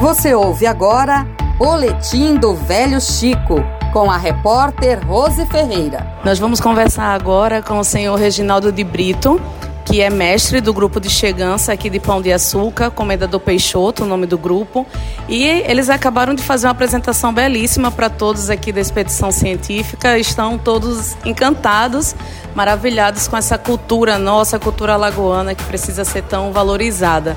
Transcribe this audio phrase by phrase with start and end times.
[0.00, 1.26] Você ouve agora
[1.58, 3.56] Boletim do Velho Chico,
[3.92, 6.06] com a repórter Rose Ferreira.
[6.24, 9.40] Nós vamos conversar agora com o senhor Reginaldo de Brito,
[9.84, 14.06] que é mestre do grupo de chegança aqui de Pão de Açúcar, Comendador Peixoto, o
[14.06, 14.86] nome do grupo.
[15.28, 20.16] E eles acabaram de fazer uma apresentação belíssima para todos aqui da expedição científica.
[20.16, 22.14] Estão todos encantados,
[22.54, 27.36] maravilhados com essa cultura nossa, cultura lagoana, que precisa ser tão valorizada.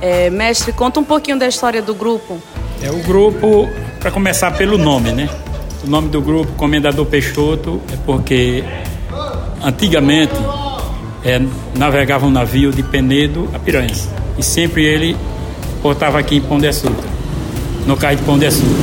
[0.00, 2.40] É, mestre, conta um pouquinho da história do grupo.
[2.82, 3.68] É o grupo,
[3.98, 5.28] para começar pelo nome, né?
[5.84, 8.64] O nome do grupo, Comendador Peixoto, é porque
[9.62, 10.32] antigamente
[11.24, 11.40] é,
[11.76, 14.08] navegava um navio de Penedo a Piranhas.
[14.38, 15.16] E sempre ele
[15.82, 17.08] portava aqui em Pão de Açúcar,
[17.86, 18.82] no cais de Pão de Açúcar.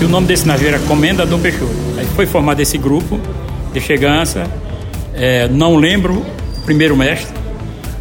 [0.00, 1.72] E o nome desse navio era Comendador Peixoto.
[1.96, 3.18] Aí foi formado esse grupo
[3.72, 4.46] de chegança.
[5.14, 6.14] É, não lembro
[6.58, 7.34] o primeiro mestre,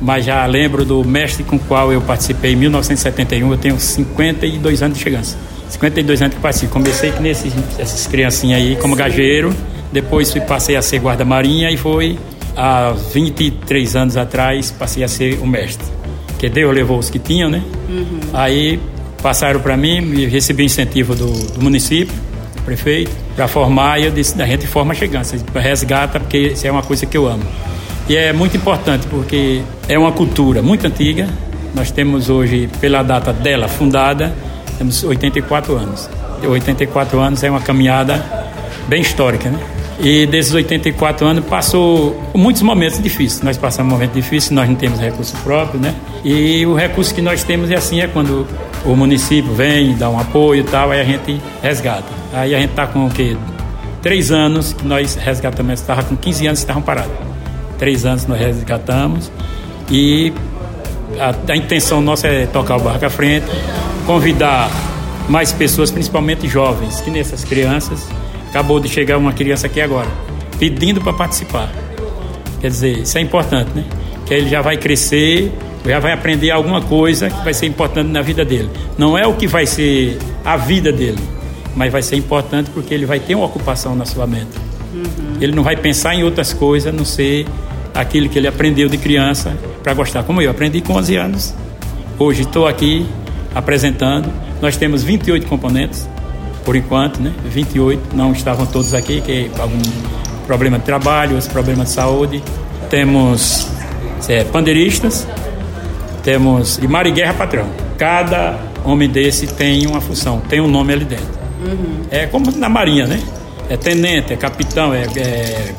[0.01, 3.51] mas já lembro do mestre com o qual eu participei em 1971.
[3.51, 5.37] Eu tenho 52 anos de chegança.
[5.69, 6.73] 52 anos que participo.
[6.73, 9.53] Comecei nesses, essas criancinhas aí como gageiro,
[9.91, 12.17] depois fui, passei a ser guarda-marinha e foi
[12.55, 15.85] há 23 anos atrás passei a ser o mestre.
[16.37, 17.61] Que Deus levou os que tinham, né?
[17.89, 18.19] Uhum.
[18.33, 18.79] Aí
[19.21, 22.15] passaram para mim, me recebi incentivo do, do município,
[22.55, 26.71] do prefeito, para formar e eu disse, a gente forma chegança, resgata, porque isso é
[26.71, 27.43] uma coisa que eu amo.
[28.09, 31.29] E é muito importante porque é uma cultura muito antiga.
[31.75, 34.33] Nós temos hoje, pela data dela fundada,
[34.79, 36.09] temos 84 anos.
[36.43, 38.25] 84 anos é uma caminhada
[38.87, 39.59] bem histórica, né?
[39.99, 43.43] E desses 84 anos passou muitos momentos difíceis.
[43.43, 45.93] Nós passamos momentos difíceis, nós não temos recurso próprio, né?
[46.25, 48.47] E o recurso que nós temos é assim, é quando
[48.85, 52.11] o município vem, dá um apoio e tal, aí a gente resgata.
[52.33, 53.37] Aí a gente está com o quê?
[54.01, 57.28] Três anos que nós resgatamos, estava com 15 anos estavam parados
[57.79, 59.31] três anos nós resgatamos
[59.89, 60.31] e
[61.17, 63.47] a, a, intenção nossa é tocar o barco à frente,
[64.05, 64.69] convidar
[65.27, 68.07] mais pessoas, principalmente jovens, que nessas crianças.
[68.49, 70.07] Acabou de chegar uma criança aqui agora,
[70.57, 71.71] pedindo para participar.
[72.59, 73.85] Quer dizer, isso é importante, né?
[74.25, 75.51] Que ele já vai crescer,
[75.85, 78.69] já vai aprender alguma coisa que vai ser importante na vida dele.
[78.97, 81.21] Não é o que vai ser a vida dele,
[81.75, 84.57] mas vai ser importante porque ele vai ter uma ocupação na sua mente.
[84.93, 85.37] Uhum.
[85.39, 87.45] Ele não vai pensar em outras coisas, não ser
[87.93, 90.23] aquilo que ele aprendeu de criança para gostar.
[90.23, 91.53] Como eu aprendi com 11 anos.
[92.17, 93.05] Hoje estou aqui
[93.53, 94.31] apresentando.
[94.61, 96.07] Nós temos 28 componentes,
[96.65, 97.33] por enquanto, né?
[97.45, 99.79] 28, não estavam todos aqui, que é algum
[100.45, 102.43] problema de trabalho, outros problemas de saúde.
[102.89, 103.67] Temos
[104.27, 105.27] é, pandeiristas,
[106.23, 107.69] temos de mar e guerra patrão.
[107.97, 111.39] Cada homem desse tem uma função, tem um nome ali dentro.
[111.65, 112.05] Uhum.
[112.09, 113.19] É como na marinha, né?
[113.69, 115.75] É tenente, é capitão, é, é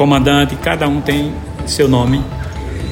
[0.00, 1.30] comandante, cada um tem
[1.66, 2.24] seu nome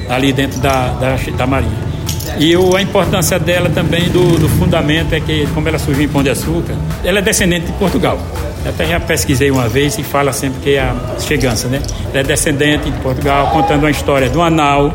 [0.07, 1.89] ali dentro da, da, da Marinha.
[2.37, 6.07] E o, a importância dela também do, do, fundamento é que, como ela surgiu em
[6.07, 8.19] Pão de Açúcar, ela é descendente de Portugal.
[8.63, 11.81] Até já pesquisei uma vez e fala sempre que é a chegança, né?
[12.11, 14.93] Ela é descendente de Portugal, contando uma história do anal,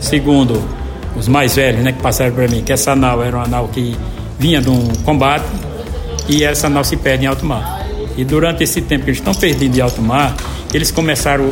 [0.00, 0.58] segundo
[1.14, 3.94] os mais velhos, né, que passaram para mim, que essa anal era um anal que
[4.38, 5.44] vinha de um combate
[6.30, 7.82] e essa anal se perde em alto mar.
[8.16, 10.34] E durante esse tempo que eles estão perdidos em alto mar,
[10.76, 11.50] eles começaram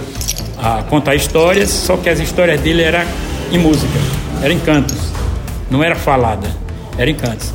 [0.58, 3.04] a contar histórias, só que as histórias dele eram
[3.50, 3.98] em música,
[4.42, 4.98] eram em cantos,
[5.70, 6.48] não era falada,
[6.98, 7.52] era em cantos.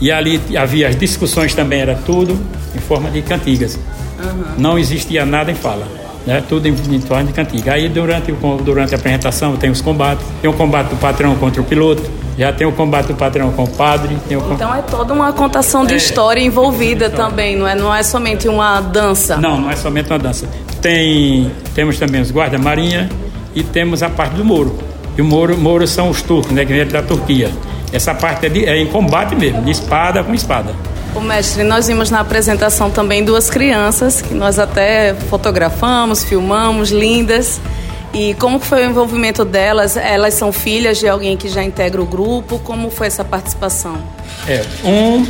[0.00, 2.38] E ali havia as discussões também, era tudo
[2.74, 3.78] em forma de cantigas.
[4.18, 4.44] Uhum.
[4.56, 5.86] Não existia nada em fala.
[6.26, 6.42] Né?
[6.48, 7.72] Tudo em, em torno de cantiga.
[7.72, 10.24] Aí durante, durante a apresentação tem os combates.
[10.40, 12.02] Tem o combate do patrão contra o piloto,
[12.36, 14.16] já tem o combate do patrão com o padre.
[14.30, 14.52] O...
[14.52, 17.30] Então é toda uma contação de é, história envolvida história.
[17.30, 19.36] também, não é, não é somente uma dança.
[19.36, 20.46] Não, não é somente uma dança.
[20.80, 23.08] Tem, temos também os guarda-marinha
[23.54, 24.78] e temos a parte do Moro.
[25.16, 27.50] E o Moro, Moro são os turcos, né, que vêm da Turquia.
[27.92, 30.74] Essa parte é, de, é em combate mesmo, de espada com espada.
[31.14, 37.60] O mestre, nós vimos na apresentação também duas crianças que nós até fotografamos, filmamos, lindas.
[38.12, 39.96] E como foi o envolvimento delas?
[39.96, 42.58] Elas são filhas de alguém que já integra o grupo?
[42.60, 43.98] Como foi essa participação?
[44.46, 45.26] É, um,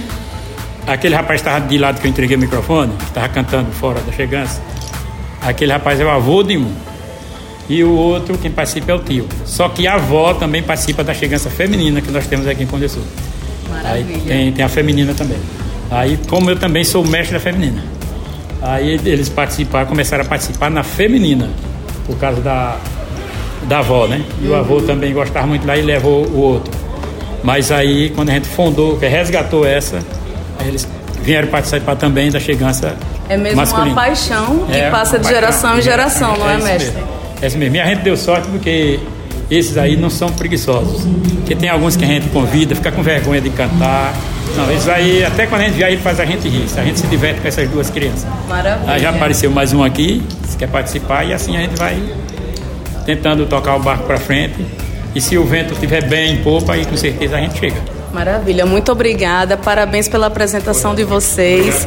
[0.86, 4.12] aquele rapaz estava de lado que eu entreguei o microfone, que estava cantando fora da
[4.12, 4.60] chegança.
[5.48, 6.70] Aquele rapaz é o avô de um.
[7.70, 9.26] E o outro, quem participa é o tio.
[9.46, 13.02] Só que a avó também participa da chegança feminina que nós temos aqui em Sul.
[13.70, 14.08] Maravilha.
[14.10, 15.38] Aí tem, tem a feminina também.
[15.90, 17.82] Aí, como eu também sou mestre da feminina.
[18.60, 21.48] Aí eles participaram, começaram a participar na feminina,
[22.06, 22.76] por causa da,
[23.66, 24.22] da avó, né?
[24.42, 26.72] E o avô também gostava muito lá e levou o outro.
[27.42, 30.00] Mas aí, quando a gente fundou, resgatou essa,
[30.66, 30.86] eles
[31.22, 32.96] vieram participar também da chegança
[33.28, 33.92] É mesmo masculina.
[33.92, 36.92] uma paixão que é, passa de geração em geração, não é, é mestre?
[36.92, 37.08] Mesmo.
[37.40, 37.76] É isso mesmo.
[37.76, 38.98] E a gente deu sorte porque
[39.50, 41.02] esses aí não são preguiçosos.
[41.36, 44.12] Porque tem alguns que a gente convida, fica com vergonha de cantar,
[44.56, 46.66] Não, isso aí, até quando a gente viaja, ele faz a gente rir.
[46.76, 48.26] A gente se diverte com essas duas crianças.
[48.48, 48.92] Maravilha.
[48.92, 51.96] Aí já apareceu mais um aqui, que quer participar, e assim a gente vai
[53.06, 54.66] tentando tocar o barco para frente.
[55.14, 57.76] E se o vento estiver bem em popa, aí com certeza a gente chega.
[58.12, 59.56] Maravilha, muito obrigada.
[59.56, 61.86] Parabéns pela apresentação de vocês.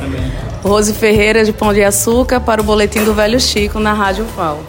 [0.64, 4.60] Rose Ferreira de Pão de Açúcar para o Boletim do Velho Chico na Rádio FAO.